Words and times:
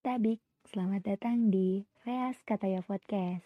Tabik, 0.00 0.40
selamat 0.64 1.12
datang 1.12 1.52
di 1.52 1.84
Veas 2.08 2.40
Kataya 2.48 2.80
Podcast. 2.80 3.44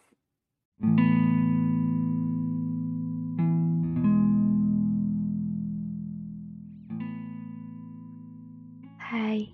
Hai, 9.03 9.51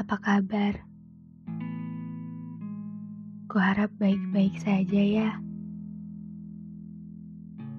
apa 0.00 0.16
kabar? 0.16 0.80
Kuharap 3.52 3.92
baik-baik 4.00 4.56
saja 4.64 5.02
ya. 5.04 5.30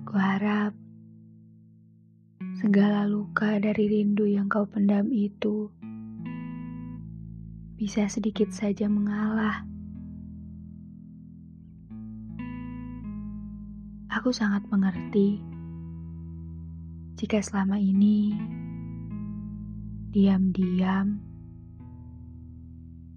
Kuharap 0.06 0.78
segala 2.62 3.10
luka 3.10 3.58
dari 3.58 3.90
rindu 3.90 4.30
yang 4.30 4.46
kau 4.46 4.70
pendam 4.70 5.10
itu 5.10 5.74
bisa 7.78 8.10
sedikit 8.10 8.50
saja 8.50 8.90
mengalah. 8.90 9.62
Aku 14.10 14.34
sangat 14.34 14.66
mengerti 14.74 15.38
jika 17.22 17.38
selama 17.38 17.78
ini 17.78 18.34
diam-diam 20.10 21.22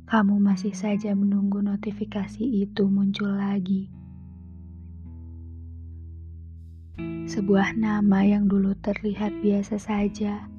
kamu 0.04 0.36
masih 0.44 0.76
saja 0.76 1.16
menunggu 1.16 1.64
notifikasi 1.64 2.44
itu 2.44 2.84
muncul 2.84 3.32
lagi. 3.32 3.88
Sebuah 7.24 7.80
nama 7.80 8.28
yang 8.28 8.44
dulu 8.44 8.76
terlihat 8.84 9.40
biasa 9.40 9.80
saja, 9.80 10.50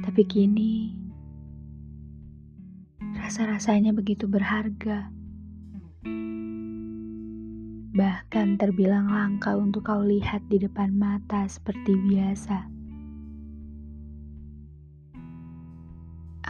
tapi 0.00 0.22
kini 0.24 1.01
rasa-rasanya 3.22 3.94
begitu 3.94 4.26
berharga. 4.26 5.06
Bahkan 7.94 8.58
terbilang 8.58 9.06
langka 9.06 9.54
untuk 9.54 9.86
kau 9.86 10.02
lihat 10.02 10.42
di 10.50 10.58
depan 10.58 10.90
mata 10.90 11.46
seperti 11.46 11.94
biasa. 11.94 12.66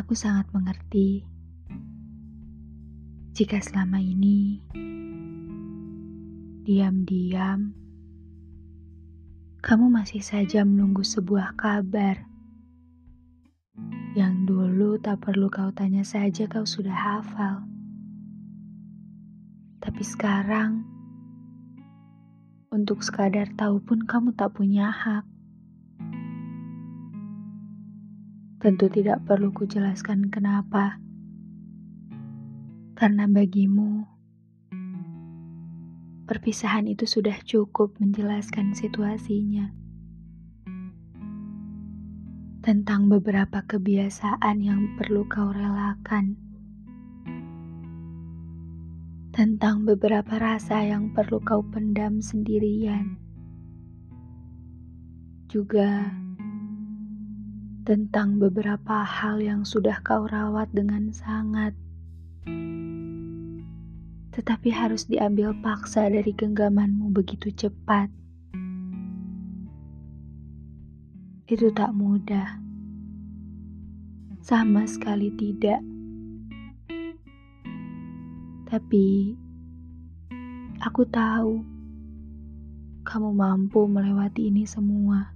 Aku 0.01 0.17
sangat 0.17 0.49
mengerti 0.57 1.29
jika 3.37 3.61
selama 3.61 4.01
ini 4.01 4.65
diam-diam 6.65 7.77
kamu 9.61 9.93
masih 9.93 10.25
saja 10.25 10.65
menunggu 10.65 11.05
sebuah 11.05 11.53
kabar 11.61 12.32
yang 14.13 14.45
dulu 14.45 15.01
tak 15.01 15.25
perlu 15.25 15.49
kau 15.49 15.73
tanya 15.73 16.05
saja 16.05 16.45
kau 16.45 16.69
sudah 16.69 16.93
hafal. 16.93 17.65
Tapi 19.81 20.05
sekarang, 20.05 20.85
untuk 22.69 23.01
sekadar 23.01 23.49
tahu 23.57 23.81
pun 23.81 24.05
kamu 24.05 24.37
tak 24.37 24.53
punya 24.53 24.93
hak. 24.93 25.25
Tentu 28.61 28.93
tidak 28.93 29.25
perlu 29.25 29.49
kujelaskan 29.49 30.29
kenapa. 30.29 31.01
Karena 32.93 33.25
bagimu, 33.25 34.05
perpisahan 36.29 36.85
itu 36.85 37.09
sudah 37.09 37.41
cukup 37.49 37.97
menjelaskan 37.97 38.77
situasinya 38.77 39.82
tentang 42.63 43.11
beberapa 43.11 43.67
kebiasaan 43.67 44.63
yang 44.63 44.95
perlu 44.95 45.27
kau 45.27 45.51
relakan, 45.51 46.39
tentang 49.35 49.83
beberapa 49.83 50.39
rasa 50.39 50.87
yang 50.87 51.11
perlu 51.11 51.43
kau 51.43 51.67
pendam 51.75 52.23
sendirian, 52.23 53.19
juga 55.51 56.15
tentang 57.83 58.39
beberapa 58.39 59.03
hal 59.03 59.43
yang 59.43 59.67
sudah 59.67 59.99
kau 60.07 60.31
rawat 60.31 60.71
dengan 60.71 61.11
sangat, 61.11 61.75
tetapi 64.39 64.71
harus 64.71 65.11
diambil 65.11 65.51
paksa 65.67 66.07
dari 66.07 66.31
genggamanmu 66.31 67.11
begitu 67.11 67.51
cepat. 67.51 68.22
Itu 71.51 71.75
tak 71.75 71.91
mudah. 71.91 72.63
Sama 74.43 74.87
sekali 74.87 75.31
tidak. 75.35 75.83
Tapi 78.67 79.37
aku 80.83 81.03
tahu 81.07 81.63
kamu 83.03 83.31
mampu 83.35 83.91
melewati 83.91 84.49
ini 84.49 84.63
semua. 84.65 85.35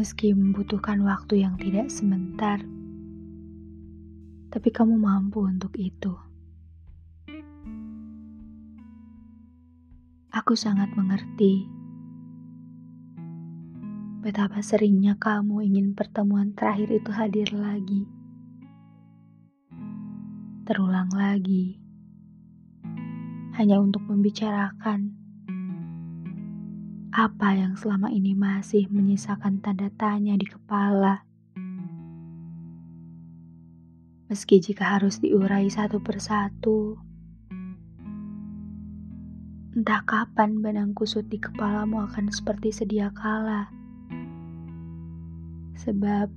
Meski 0.00 0.32
membutuhkan 0.32 1.04
waktu 1.04 1.44
yang 1.44 1.60
tidak 1.60 1.92
sebentar, 1.92 2.56
tapi 4.48 4.68
kamu 4.72 4.96
mampu 4.96 5.44
untuk 5.44 5.76
itu. 5.76 6.16
Aku 10.32 10.56
sangat 10.56 10.88
mengerti 10.96 11.79
Betapa 14.20 14.60
seringnya 14.60 15.16
kamu 15.16 15.64
ingin 15.64 15.96
pertemuan 15.96 16.52
terakhir 16.52 16.92
itu 16.92 17.08
hadir 17.08 17.48
lagi. 17.56 18.04
Terulang 20.68 21.08
lagi. 21.16 21.80
Hanya 23.56 23.80
untuk 23.80 24.04
membicarakan 24.04 25.16
apa 27.16 27.48
yang 27.56 27.80
selama 27.80 28.12
ini 28.12 28.36
masih 28.36 28.92
menyisakan 28.92 29.64
tanda 29.64 29.88
tanya 29.96 30.36
di 30.36 30.44
kepala. 30.44 31.24
Meski 34.28 34.60
jika 34.60 35.00
harus 35.00 35.16
diurai 35.24 35.64
satu 35.72 35.96
persatu, 35.96 37.00
entah 39.72 40.04
kapan 40.04 40.60
benang 40.60 40.92
kusut 40.92 41.24
di 41.32 41.40
kepalamu 41.40 42.04
akan 42.04 42.28
seperti 42.28 42.68
sedia 42.68 43.08
kala 43.16 43.79
sebab 45.80 46.28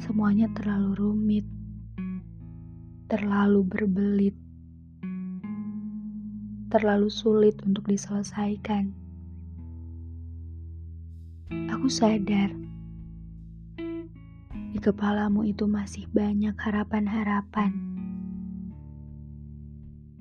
semuanya 0.00 0.48
terlalu 0.56 0.96
rumit, 0.96 1.46
terlalu 3.12 3.60
berbelit, 3.60 4.36
terlalu 6.72 7.12
sulit 7.12 7.60
untuk 7.60 7.84
diselesaikan. 7.92 8.96
Aku 11.76 11.92
sadar 11.92 12.56
di 14.70 14.78
kepalamu 14.80 15.44
itu 15.44 15.68
masih 15.68 16.08
banyak 16.08 16.56
harapan-harapan. 16.56 17.76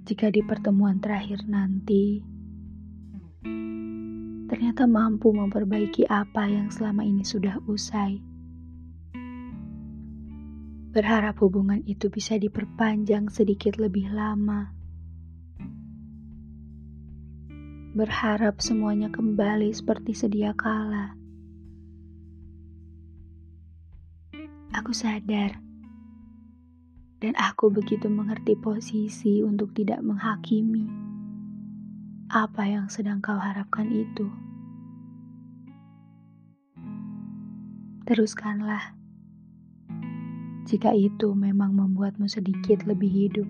Jika 0.04 0.28
di 0.36 0.44
pertemuan 0.44 1.00
terakhir 1.00 1.48
nanti 1.48 2.28
ternyata 4.60 4.92
mampu 4.92 5.32
memperbaiki 5.32 6.04
apa 6.12 6.44
yang 6.44 6.68
selama 6.68 7.00
ini 7.08 7.24
sudah 7.24 7.64
usai. 7.64 8.20
Berharap 10.92 11.40
hubungan 11.40 11.80
itu 11.88 12.12
bisa 12.12 12.36
diperpanjang 12.36 13.32
sedikit 13.32 13.80
lebih 13.80 14.12
lama. 14.12 14.68
Berharap 17.96 18.60
semuanya 18.60 19.08
kembali 19.08 19.72
seperti 19.72 20.12
sedia 20.12 20.52
kala. 20.52 21.16
Aku 24.76 24.92
sadar, 24.92 25.56
dan 27.24 27.32
aku 27.40 27.72
begitu 27.72 28.12
mengerti 28.12 28.60
posisi 28.60 29.40
untuk 29.40 29.72
tidak 29.72 30.04
menghakimi 30.04 30.84
apa 32.28 32.68
yang 32.68 32.92
sedang 32.92 33.24
kau 33.24 33.40
harapkan 33.40 33.88
itu. 33.88 34.49
Teruskanlah, 38.10 38.98
jika 40.66 40.98
itu 40.98 41.38
memang 41.38 41.78
membuatmu 41.78 42.26
sedikit 42.26 42.90
lebih 42.90 43.06
hidup, 43.06 43.46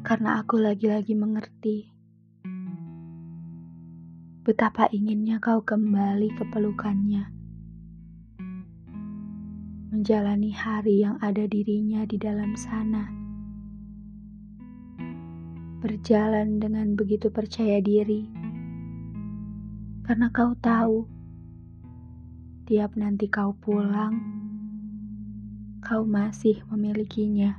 karena 0.00 0.40
aku 0.40 0.56
lagi-lagi 0.56 1.12
mengerti. 1.12 1.92
Betapa 4.40 4.88
inginnya 4.88 5.36
kau 5.36 5.60
kembali 5.60 6.32
ke 6.32 6.48
pelukannya, 6.48 7.28
menjalani 9.92 10.48
hari 10.48 11.04
yang 11.04 11.20
ada 11.20 11.44
dirinya 11.44 12.08
di 12.08 12.16
dalam 12.16 12.56
sana. 12.56 13.04
Berjalan 15.84 16.56
dengan 16.56 16.96
begitu 16.96 17.28
percaya 17.28 17.84
diri, 17.84 18.24
karena 20.08 20.32
kau 20.32 20.56
tahu 20.56 21.11
Tiap 22.62 22.94
nanti 22.94 23.26
kau 23.26 23.58
pulang, 23.58 24.22
kau 25.82 26.06
masih 26.06 26.62
memilikinya. 26.70 27.58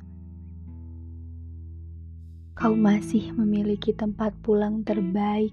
Kau 2.56 2.72
masih 2.72 3.36
memiliki 3.36 3.92
tempat 3.92 4.32
pulang 4.40 4.88
terbaik 4.88 5.52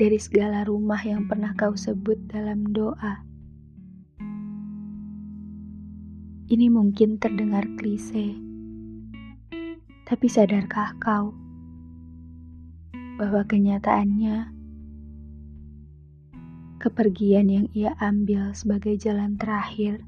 dari 0.00 0.16
segala 0.16 0.64
rumah 0.64 0.96
yang 1.04 1.28
pernah 1.28 1.52
kau 1.52 1.76
sebut 1.76 2.16
dalam 2.24 2.72
doa. 2.72 3.20
Ini 6.48 6.72
mungkin 6.72 7.20
terdengar 7.20 7.68
klise, 7.76 8.32
tapi 10.08 10.24
sadarkah 10.32 10.96
kau 10.96 11.36
bahwa 13.20 13.44
kenyataannya 13.44 14.51
kepergian 16.82 17.46
yang 17.46 17.66
ia 17.78 17.94
ambil 18.02 18.50
sebagai 18.58 18.98
jalan 18.98 19.38
terakhir 19.38 20.02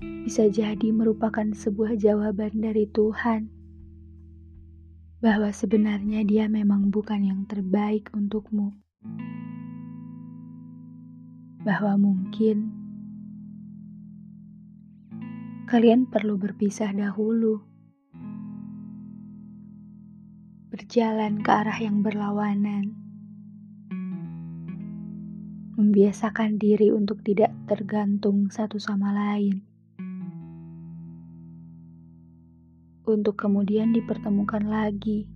bisa 0.00 0.48
jadi 0.48 0.88
merupakan 0.96 1.44
sebuah 1.52 2.00
jawaban 2.00 2.64
dari 2.64 2.88
Tuhan 2.88 3.50
bahwa 5.20 5.52
sebenarnya 5.52 6.24
dia 6.24 6.48
memang 6.48 6.88
bukan 6.88 7.20
yang 7.20 7.40
terbaik 7.44 8.08
untukmu. 8.16 8.72
Bahwa 11.60 12.00
mungkin 12.00 12.72
kalian 15.68 16.08
perlu 16.08 16.40
berpisah 16.40 16.96
dahulu. 16.96 17.60
Berjalan 20.72 21.44
ke 21.44 21.50
arah 21.52 21.78
yang 21.82 22.00
berlawanan. 22.00 22.99
Membiasakan 25.80 26.60
diri 26.60 26.92
untuk 26.92 27.24
tidak 27.24 27.56
tergantung 27.64 28.52
satu 28.52 28.76
sama 28.76 29.16
lain. 29.16 29.64
untuk 33.10 33.34
kemudian 33.34 33.90
dipertemukan 33.90 34.62
lagi. 34.62 35.26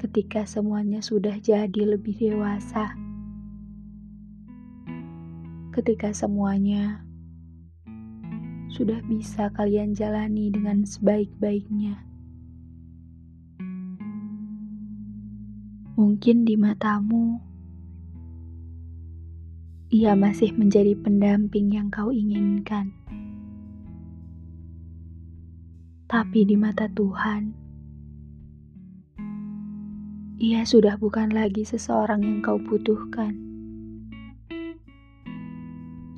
Ketika 0.00 0.44
semuanya 0.44 1.00
sudah 1.00 1.36
jadi 1.40 1.96
lebih 1.96 2.16
dewasa, 2.16 2.92
ketika 5.72 6.12
semuanya 6.12 7.04
sudah 8.72 9.00
bisa 9.06 9.48
kalian 9.54 9.96
jalani 9.96 10.52
dengan 10.52 10.84
sebaik-baiknya. 10.84 12.04
Mungkin 15.94 16.42
di 16.42 16.58
matamu, 16.58 17.38
ia 19.94 20.18
masih 20.18 20.50
menjadi 20.58 20.98
pendamping 20.98 21.70
yang 21.70 21.86
kau 21.86 22.10
inginkan 22.10 22.90
tapi 26.14 26.46
di 26.46 26.54
mata 26.54 26.86
Tuhan, 26.94 27.50
ia 30.38 30.62
sudah 30.62 30.94
bukan 30.94 31.34
lagi 31.34 31.66
seseorang 31.66 32.22
yang 32.22 32.38
kau 32.38 32.54
butuhkan. 32.54 33.34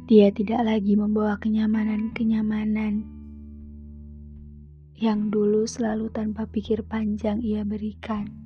Dia 0.04 0.28
tidak 0.36 0.68
lagi 0.68 1.00
membawa 1.00 1.40
kenyamanan-kenyamanan 1.40 3.08
yang 5.00 5.32
dulu 5.32 5.64
selalu 5.64 6.12
tanpa 6.12 6.44
pikir 6.44 6.84
panjang 6.84 7.40
ia 7.40 7.64
berikan. 7.64 8.45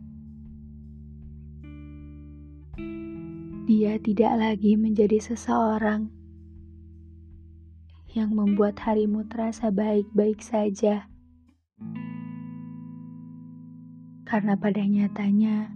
Dia 3.68 4.00
tidak 4.00 4.32
lagi 4.40 4.76
menjadi 4.80 5.20
seseorang 5.20 6.08
yang 8.16 8.34
membuat 8.34 8.80
harimu 8.82 9.28
terasa 9.28 9.70
baik-baik 9.70 10.42
saja 10.42 11.06
karena 14.26 14.54
pada 14.58 14.82
nyatanya 14.82 15.74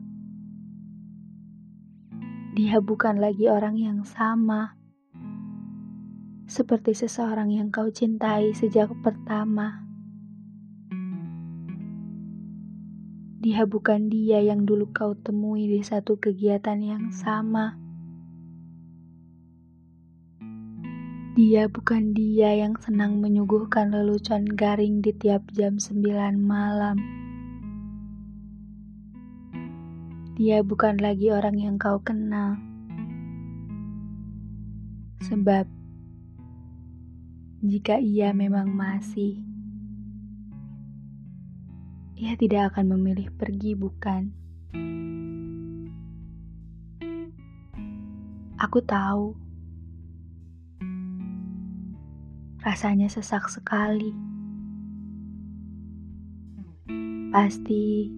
dia 2.54 2.78
bukan 2.78 3.19
lagi 3.19 3.50
orang 3.50 3.75
yang 3.78 4.06
sama 4.06 4.78
seperti 6.46 6.94
seseorang 6.94 7.50
yang 7.50 7.72
kau 7.72 7.90
cintai 7.90 8.54
sejak 8.54 8.92
pertama. 9.02 9.83
Dia 13.55 13.71
bukan 13.71 14.11
dia 14.11 14.43
yang 14.43 14.67
dulu 14.67 14.91
kau 14.91 15.15
temui 15.15 15.71
di 15.71 15.79
satu 15.79 16.19
kegiatan 16.19 16.75
yang 16.75 17.15
sama. 17.15 17.79
Dia 21.39 21.71
bukan 21.71 22.19
dia 22.19 22.51
yang 22.51 22.75
senang 22.83 23.23
menyuguhkan 23.23 23.95
lelucon 23.95 24.43
garing 24.43 24.99
di 24.99 25.15
tiap 25.15 25.47
jam 25.55 25.79
sembilan 25.79 26.35
malam. 26.35 26.99
Dia 30.35 30.67
bukan 30.67 30.99
lagi 30.99 31.31
orang 31.31 31.55
yang 31.55 31.79
kau 31.79 32.03
kenal. 32.03 32.59
Sebab 35.31 35.71
jika 37.62 38.03
ia 38.03 38.35
memang 38.35 38.75
masih, 38.75 39.54
ia 42.14 42.38
tidak 42.38 42.75
akan 42.75 42.94
memilih 42.94 43.34
pergi, 43.34 43.75
bukan? 43.75 44.31
Aku 48.55 48.78
tahu 48.87 49.34
rasanya 52.62 53.11
sesak 53.11 53.50
sekali. 53.50 54.14
Pasti 57.34 58.08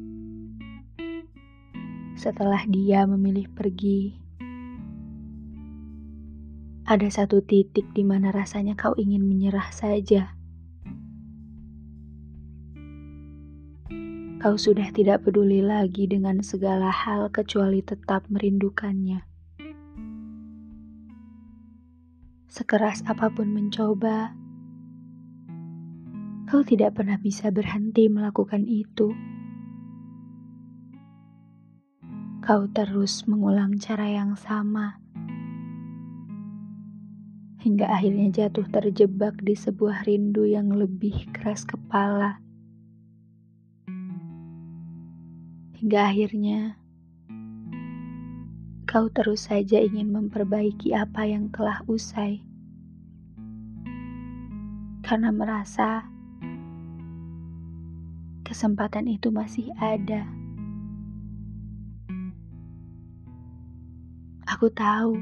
setelah 2.20 2.60
dia 2.68 3.08
memilih 3.08 3.48
pergi. 3.48 4.20
Ada 6.86 7.24
satu 7.24 7.42
titik 7.42 7.90
di 7.96 8.06
mana 8.06 8.30
rasanya 8.30 8.78
kau 8.78 8.92
ingin 8.94 9.26
menyerah 9.26 9.72
saja. 9.72 10.35
Kau 14.42 14.54
sudah 14.54 14.92
tidak 14.92 15.24
peduli 15.24 15.64
lagi 15.64 16.06
dengan 16.06 16.42
segala 16.44 16.92
hal 16.92 17.32
kecuali 17.32 17.80
tetap 17.80 18.26
merindukannya. 18.30 19.24
Sekeras 22.46 23.04
apa 23.04 23.28
pun 23.28 23.52
mencoba, 23.52 24.32
kau 26.48 26.62
tidak 26.62 26.96
pernah 26.96 27.20
bisa 27.20 27.52
berhenti 27.52 28.08
melakukan 28.08 28.64
itu. 28.64 29.12
kau 32.46 32.62
terus 32.70 33.26
mengulang 33.26 33.74
cara 33.74 34.06
yang 34.06 34.38
sama 34.38 35.02
hingga 37.58 37.90
akhirnya 37.90 38.30
jatuh 38.30 38.62
terjebak 38.70 39.34
di 39.42 39.58
sebuah 39.58 40.06
rindu 40.06 40.46
yang 40.46 40.70
lebih 40.70 41.26
keras 41.34 41.66
kepala. 41.66 42.38
Hingga 45.76 46.08
akhirnya 46.08 46.80
kau 48.88 49.12
terus 49.12 49.44
saja 49.52 49.76
ingin 49.76 50.08
memperbaiki 50.08 50.96
apa 50.96 51.28
yang 51.28 51.52
telah 51.52 51.84
usai, 51.84 52.40
karena 55.04 55.28
merasa 55.36 56.08
kesempatan 58.40 59.04
itu 59.04 59.28
masih 59.28 59.68
ada. 59.76 60.24
Aku 64.48 64.72
tahu 64.72 65.20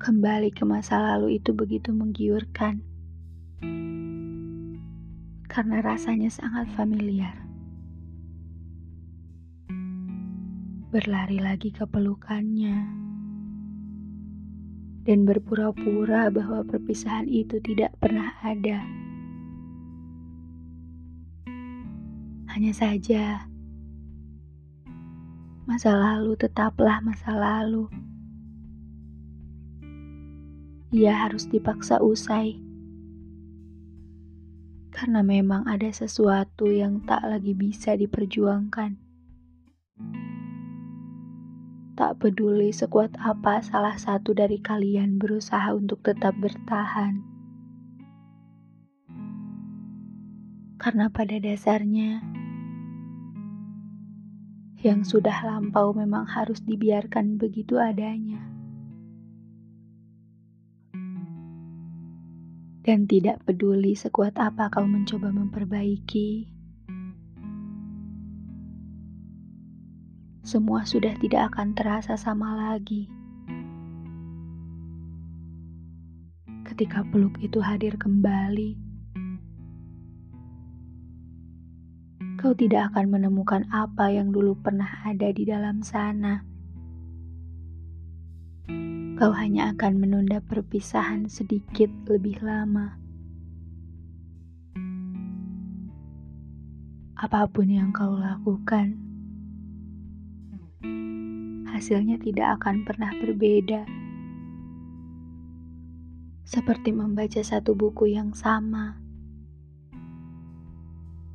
kembali 0.00 0.48
ke 0.48 0.64
masa 0.64 0.96
lalu 0.96 1.36
itu 1.36 1.52
begitu 1.52 1.92
menggiurkan 1.92 2.80
karena 5.44 5.84
rasanya 5.84 6.32
sangat 6.32 6.72
familiar. 6.72 7.45
Berlari 10.96 11.36
lagi 11.36 11.68
ke 11.76 11.84
pelukannya 11.84 12.88
dan 15.04 15.28
berpura-pura 15.28 16.32
bahwa 16.32 16.64
perpisahan 16.64 17.28
itu 17.28 17.60
tidak 17.60 17.92
pernah 18.00 18.32
ada. 18.40 18.80
Hanya 22.48 22.72
saja, 22.72 23.44
Masa 25.68 25.92
lalu 25.92 26.32
tetaplah 26.40 27.04
masa 27.04 27.36
lalu. 27.36 27.92
Ia 30.96 31.28
harus 31.28 31.44
dipaksa 31.44 32.00
usai. 32.00 32.56
Karena 34.96 35.20
memang 35.20 35.68
ada 35.68 35.92
sesuatu 35.92 36.72
yang 36.72 37.04
tak 37.04 37.20
lagi 37.20 37.52
bisa 37.52 38.00
diperjuangkan. 38.00 39.05
Tak 41.96 42.20
peduli 42.20 42.76
sekuat 42.76 43.16
apa 43.16 43.64
salah 43.64 43.96
satu 43.96 44.36
dari 44.36 44.60
kalian 44.60 45.16
berusaha 45.16 45.72
untuk 45.72 46.04
tetap 46.04 46.36
bertahan. 46.36 47.24
Karena 50.76 51.08
pada 51.08 51.40
dasarnya, 51.40 52.20
yang 54.84 55.08
sudah 55.08 55.40
lampau 55.40 55.96
memang 55.96 56.28
harus 56.28 56.60
dibiarkan 56.68 57.40
begitu 57.40 57.80
adanya. 57.80 58.44
Dan 62.84 63.08
tidak 63.08 63.40
peduli 63.48 63.96
sekuat 63.96 64.36
apa 64.36 64.68
kau 64.68 64.84
mencoba 64.84 65.32
memperbaiki, 65.32 66.55
semua 70.46 70.86
sudah 70.86 71.10
tidak 71.18 71.50
akan 71.50 71.74
terasa 71.74 72.14
sama 72.14 72.54
lagi. 72.54 73.10
Ketika 76.62 77.02
peluk 77.10 77.34
itu 77.42 77.58
hadir 77.58 77.98
kembali, 77.98 78.78
kau 82.38 82.54
tidak 82.54 82.94
akan 82.94 83.10
menemukan 83.10 83.66
apa 83.74 84.06
yang 84.14 84.30
dulu 84.30 84.54
pernah 84.62 85.02
ada 85.02 85.34
di 85.34 85.42
dalam 85.42 85.82
sana. 85.82 86.46
Kau 89.18 89.34
hanya 89.34 89.74
akan 89.74 89.98
menunda 89.98 90.38
perpisahan 90.38 91.26
sedikit 91.26 91.90
lebih 92.06 92.38
lama. 92.46 92.94
Apa 97.18 97.50
pun 97.50 97.66
yang 97.66 97.90
kau 97.90 98.14
lakukan, 98.14 99.05
hasilnya 101.70 102.22
tidak 102.22 102.62
akan 102.62 102.86
pernah 102.86 103.10
berbeda. 103.16 103.82
Seperti 106.46 106.94
membaca 106.94 107.42
satu 107.42 107.74
buku 107.74 108.14
yang 108.14 108.30
sama 108.30 109.06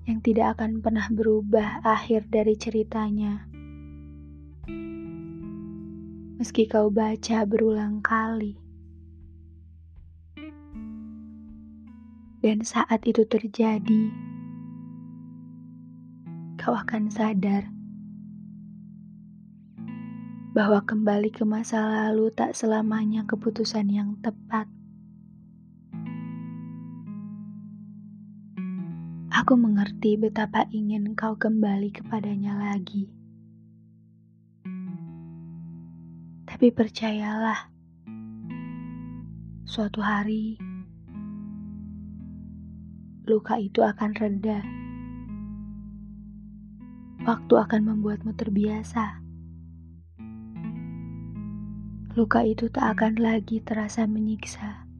yang 0.10 0.20
tidak 0.20 0.58
akan 0.58 0.82
pernah 0.82 1.06
berubah 1.14 1.86
akhir 1.86 2.26
dari 2.28 2.58
ceritanya. 2.58 3.46
Meski 6.42 6.66
kau 6.66 6.90
baca 6.90 7.46
berulang 7.46 8.02
kali, 8.02 8.58
dan 12.42 12.66
saat 12.66 13.06
itu 13.06 13.22
terjadi, 13.30 14.10
kau 16.58 16.74
akan 16.74 17.14
sadar 17.14 17.70
bahwa 20.62 20.78
kembali 20.86 21.34
ke 21.34 21.42
masa 21.42 21.82
lalu 21.82 22.30
tak 22.38 22.54
selamanya 22.54 23.26
keputusan 23.26 23.90
yang 23.90 24.14
tepat. 24.22 24.70
Aku 29.34 29.58
mengerti 29.58 30.22
betapa 30.22 30.70
ingin 30.70 31.18
kau 31.18 31.34
kembali 31.34 31.90
kepadanya 31.90 32.62
lagi. 32.62 33.10
Tapi 36.46 36.70
percayalah, 36.70 37.66
suatu 39.66 39.98
hari 40.06 40.62
luka 43.26 43.58
itu 43.58 43.82
akan 43.82 44.14
reda. 44.14 44.62
Waktu 47.26 47.54
akan 47.58 47.82
membuatmu 47.82 48.38
terbiasa. 48.38 49.31
Luka 52.14 52.44
itu 52.44 52.68
tak 52.68 53.00
akan 53.00 53.24
lagi 53.24 53.64
terasa 53.64 54.04
menyiksa 54.04 54.92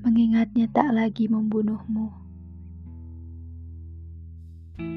mengingatnya 0.00 0.64
tak 0.72 0.96
lagi 0.96 1.28
membunuhmu. 1.28 2.08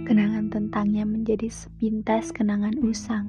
Kenangan 0.07 0.47
tentangnya 0.47 1.03
menjadi 1.03 1.51
sepintas 1.51 2.31
kenangan 2.31 2.75
usang 2.79 3.27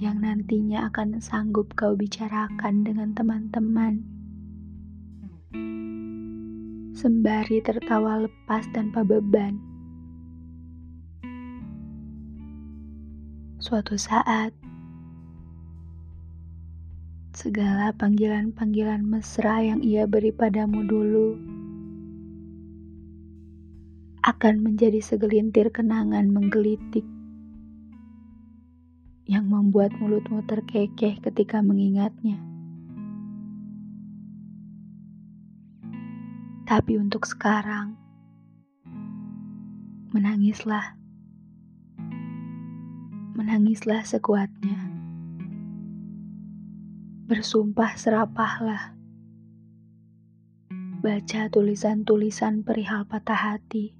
yang 0.00 0.20
nantinya 0.20 0.88
akan 0.88 1.20
sanggup 1.20 1.72
kau 1.76 1.92
bicarakan 1.92 2.84
dengan 2.84 3.12
teman-teman. 3.12 4.00
Sembari 6.96 7.64
tertawa 7.64 8.24
lepas 8.24 8.64
tanpa 8.72 9.04
beban. 9.04 9.69
Suatu 13.70 13.94
saat, 13.94 14.50
segala 17.30 17.94
panggilan-panggilan 17.94 18.98
mesra 19.06 19.62
yang 19.62 19.78
ia 19.86 20.10
beri 20.10 20.34
padamu 20.34 20.82
dulu 20.82 21.38
akan 24.26 24.66
menjadi 24.66 24.98
segelintir 24.98 25.70
kenangan 25.70 26.34
menggelitik 26.34 27.06
yang 29.30 29.46
membuat 29.46 29.94
mulutmu 30.02 30.42
terkekeh 30.50 31.22
ketika 31.22 31.62
mengingatnya. 31.62 32.42
Tapi 36.66 36.98
untuk 36.98 37.22
sekarang, 37.22 37.94
menangislah. 40.10 40.99
Menangislah 43.40 44.04
sekuatnya 44.04 44.76
bersumpah 47.24 47.96
serapahlah. 47.96 48.92
Baca 51.00 51.48
tulisan-tulisan 51.48 52.60
perihal 52.60 53.08
patah 53.08 53.56
hati. 53.56 53.96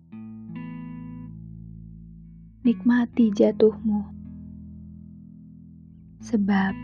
Nikmati 2.69 3.33
jatuhmu. 3.33 4.13
Sebab 6.21 6.77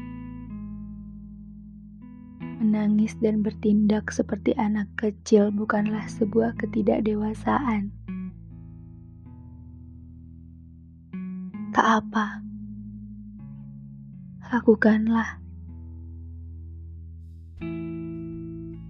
menangis 2.64 3.20
dan 3.20 3.44
bertindak 3.44 4.08
seperti 4.08 4.56
anak 4.56 4.88
kecil 4.96 5.52
bukanlah 5.52 6.08
sebuah 6.08 6.56
ketidakdewasaan. 6.56 7.92
Tak 11.76 11.84
apa, 12.00 12.45
lakukanlah. 14.52 15.42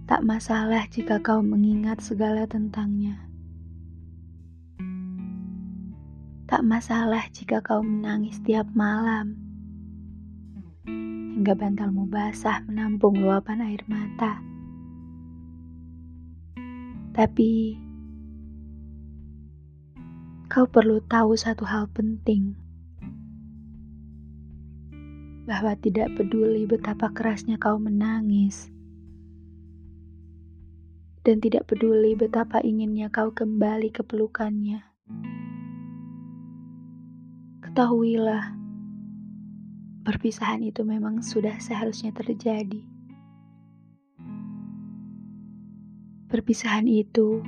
Tak 0.07 0.21
masalah 0.23 0.87
jika 0.87 1.19
kau 1.19 1.43
mengingat 1.43 1.99
segala 1.99 2.47
tentangnya. 2.47 3.27
Tak 6.47 6.63
masalah 6.63 7.27
jika 7.35 7.59
kau 7.59 7.83
menangis 7.83 8.39
tiap 8.39 8.71
malam, 8.71 9.35
hingga 10.87 11.51
bantalmu 11.59 12.07
basah 12.07 12.63
menampung 12.63 13.19
luapan 13.19 13.67
air 13.67 13.83
mata. 13.91 14.39
Tapi 17.11 17.75
kau 20.47 20.63
perlu 20.71 21.03
tahu 21.03 21.35
satu 21.35 21.67
hal 21.67 21.91
penting, 21.91 22.55
bahwa 25.47 25.79
tidak 25.79 26.11
peduli 26.19 26.67
betapa 26.67 27.07
kerasnya 27.15 27.55
kau 27.55 27.79
menangis 27.79 28.67
dan 31.27 31.43
tidak 31.43 31.67
peduli 31.67 32.15
betapa 32.15 32.63
inginnya 32.63 33.11
kau 33.11 33.35
kembali 33.35 33.91
ke 33.91 33.99
pelukannya. 33.99 34.79
Ketahuilah, 37.63 38.55
perpisahan 40.07 40.63
itu 40.63 40.87
memang 40.87 41.19
sudah 41.19 41.59
seharusnya 41.59 42.15
terjadi. 42.15 42.79
Perpisahan 46.31 46.87
itu 46.87 47.43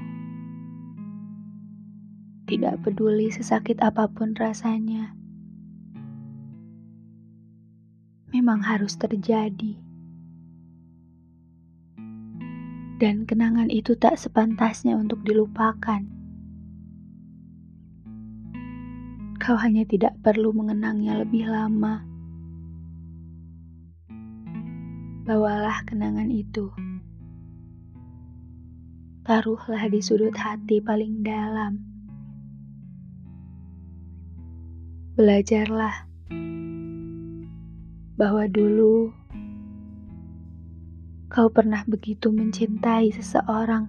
tidak 2.52 2.84
peduli 2.84 3.32
sesakit 3.32 3.80
apa 3.80 4.12
pun 4.12 4.36
rasanya, 4.36 5.19
memang 8.30 8.62
harus 8.62 8.94
terjadi. 8.96 9.90
dan 13.00 13.24
kenangan 13.24 13.72
itu 13.72 13.96
tak 13.96 14.20
sepantasnya 14.20 15.00
untuk 15.00 15.24
dilupakan. 15.24 16.04
Kau 19.40 19.56
hanya 19.56 19.88
tidak 19.88 20.20
perlu 20.20 20.52
mengenangnya 20.52 21.24
lebih 21.24 21.48
lama. 21.48 22.04
Bawalah 25.24 25.88
kenangan 25.88 26.28
itu. 26.28 26.68
Taruhlah 29.24 29.88
di 29.88 30.04
sudut 30.04 30.36
hati 30.36 30.84
paling 30.84 31.24
dalam. 31.24 31.80
Belajarlah 35.16 36.04
bahwa 38.20 38.44
dulu 38.52 39.16
kau 41.32 41.48
pernah 41.48 41.88
begitu 41.88 42.36
mencintai 42.36 43.16
seseorang 43.16 43.88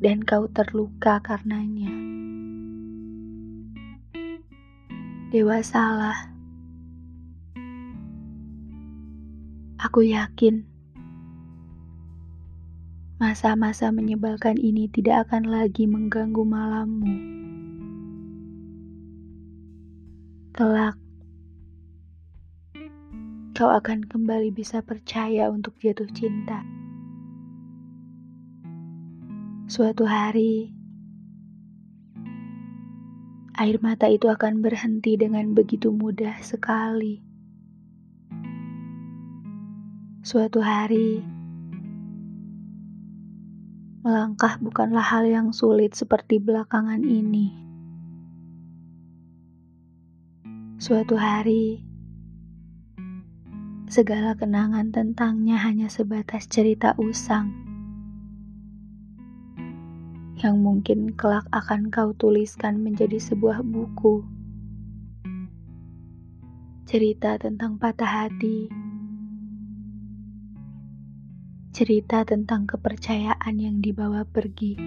dan 0.00 0.24
kau 0.24 0.48
terluka 0.48 1.20
karenanya. 1.20 1.92
Dewasalah. 5.28 6.32
Aku 9.84 10.00
yakin 10.00 10.64
masa-masa 13.20 13.92
menyebalkan 13.92 14.56
ini 14.56 14.88
tidak 14.88 15.28
akan 15.28 15.44
lagi 15.44 15.84
mengganggu 15.84 16.40
malammu. 16.40 17.14
Kelak, 20.56 20.99
kau 23.60 23.68
akan 23.68 24.08
kembali 24.08 24.56
bisa 24.56 24.80
percaya 24.80 25.52
untuk 25.52 25.76
jatuh 25.84 26.08
cinta. 26.16 26.64
Suatu 29.68 30.08
hari, 30.08 30.72
air 33.60 33.76
mata 33.84 34.08
itu 34.08 34.32
akan 34.32 34.64
berhenti 34.64 35.20
dengan 35.20 35.52
begitu 35.52 35.92
mudah 35.92 36.40
sekali. 36.40 37.20
Suatu 40.24 40.64
hari, 40.64 41.20
melangkah 44.00 44.56
bukanlah 44.56 45.04
hal 45.04 45.28
yang 45.28 45.52
sulit 45.52 45.92
seperti 45.92 46.40
belakangan 46.40 47.04
ini. 47.04 47.52
Suatu 50.80 51.20
hari, 51.20 51.89
segala 53.90 54.38
kenangan 54.38 54.94
tentangnya 54.94 55.58
hanya 55.66 55.90
sebatas 55.90 56.46
cerita 56.46 56.94
usang 56.94 57.50
yang 60.38 60.62
mungkin 60.62 61.10
kelak 61.18 61.42
akan 61.50 61.90
kau 61.90 62.14
tuliskan 62.14 62.86
menjadi 62.86 63.18
sebuah 63.18 63.66
buku. 63.66 64.22
Cerita 66.86 67.34
tentang 67.34 67.82
patah 67.82 68.30
hati, 68.30 68.70
cerita 71.74 72.22
tentang 72.22 72.70
kepercayaan 72.70 73.58
yang 73.58 73.82
dibawa 73.82 74.22
pergi. 74.22 74.78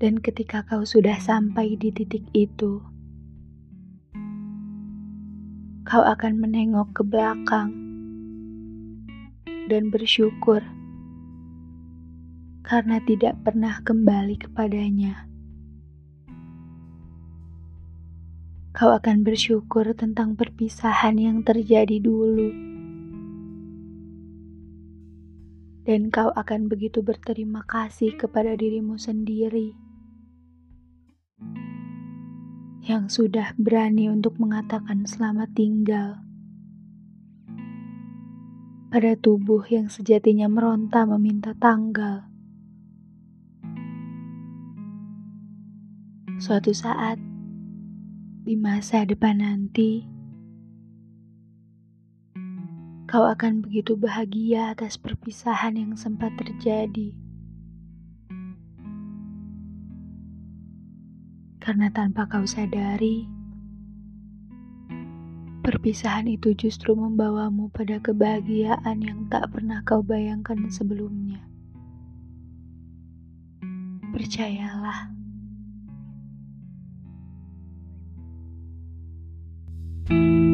Dan 0.00 0.24
ketika 0.24 0.64
kau 0.64 0.88
sudah 0.88 1.20
sampai 1.20 1.76
di 1.76 1.92
titik 1.92 2.24
itu, 2.32 2.95
kau 5.86 6.02
akan 6.02 6.42
menengok 6.42 6.98
ke 6.98 7.02
belakang 7.06 7.70
dan 9.70 9.86
bersyukur 9.86 10.58
karena 12.66 12.98
tidak 13.06 13.38
pernah 13.46 13.78
kembali 13.86 14.34
kepadanya. 14.34 15.30
Kau 18.74 18.90
akan 18.90 19.22
bersyukur 19.22 19.86
tentang 19.94 20.34
perpisahan 20.34 21.22
yang 21.22 21.46
terjadi 21.46 22.02
dulu, 22.02 22.50
dan 25.86 26.10
kau 26.10 26.34
akan 26.34 26.66
begitu 26.66 26.98
berterima 26.98 27.62
kasih 27.62 28.18
kepada 28.18 28.58
dirimu 28.58 28.98
sendiri 28.98 29.86
yang 32.86 33.10
sudah 33.10 33.50
berani 33.58 34.06
untuk 34.06 34.38
mengatakan 34.38 35.02
selamat 35.10 35.50
tinggal 35.58 36.22
pada 38.94 39.18
tubuh 39.18 39.66
yang 39.66 39.90
sejatinya 39.90 40.46
meronta 40.46 41.02
meminta 41.02 41.50
tanggal. 41.58 42.30
Suatu 46.38 46.70
saat 46.70 47.18
di 48.46 48.54
masa 48.54 49.02
depan 49.02 49.42
nanti, 49.42 50.06
kau 53.10 53.26
akan 53.26 53.66
begitu 53.66 53.98
bahagia 53.98 54.70
atas 54.78 54.94
perpisahan 54.94 55.74
yang 55.74 55.98
sempat 55.98 56.30
terjadi. 56.38 57.25
Karena 61.66 61.90
tanpa 61.90 62.30
kau 62.30 62.46
sadari, 62.46 63.26
perpisahan 65.66 66.30
itu 66.30 66.54
justru 66.54 66.94
membawamu 66.94 67.74
pada 67.74 67.98
kebahagiaan 67.98 69.02
yang 69.02 69.26
tak 69.26 69.50
pernah 69.50 69.82
kau 69.82 69.98
bayangkan 69.98 70.70
sebelumnya. 70.70 71.42
Percayalah. 74.14 75.10
thank 80.06 80.22
you 80.22 80.45